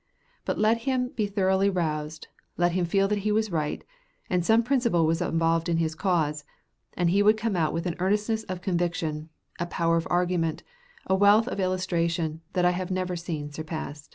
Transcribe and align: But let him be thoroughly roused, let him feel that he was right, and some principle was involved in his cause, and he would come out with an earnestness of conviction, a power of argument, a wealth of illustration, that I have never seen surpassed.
But 0.45 0.57
let 0.57 0.79
him 0.89 1.09
be 1.09 1.27
thoroughly 1.27 1.69
roused, 1.69 2.27
let 2.57 2.71
him 2.71 2.85
feel 2.85 3.07
that 3.07 3.19
he 3.19 3.31
was 3.31 3.51
right, 3.51 3.83
and 4.31 4.43
some 4.43 4.63
principle 4.63 5.05
was 5.05 5.21
involved 5.21 5.69
in 5.69 5.77
his 5.77 5.93
cause, 5.93 6.43
and 6.97 7.11
he 7.11 7.21
would 7.21 7.37
come 7.37 7.55
out 7.55 7.71
with 7.71 7.85
an 7.85 7.95
earnestness 7.99 8.41
of 8.45 8.61
conviction, 8.63 9.29
a 9.59 9.67
power 9.67 9.97
of 9.97 10.07
argument, 10.09 10.63
a 11.05 11.13
wealth 11.13 11.47
of 11.47 11.59
illustration, 11.59 12.41
that 12.53 12.65
I 12.65 12.71
have 12.71 12.89
never 12.89 13.15
seen 13.15 13.51
surpassed. 13.51 14.09